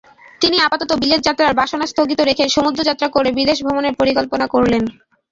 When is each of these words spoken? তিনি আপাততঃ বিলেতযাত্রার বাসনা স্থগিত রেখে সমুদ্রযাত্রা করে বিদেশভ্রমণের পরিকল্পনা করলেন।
তিনি 0.41 0.57
আপাততঃ 0.59 0.95
বিলেতযাত্রার 1.03 1.57
বাসনা 1.59 1.85
স্থগিত 1.87 2.19
রেখে 2.21 2.45
সমুদ্রযাত্রা 2.49 3.07
করে 3.07 3.29
বিদেশভ্রমণের 3.37 3.97
পরিকল্পনা 3.99 4.45
করলেন। 4.47 4.83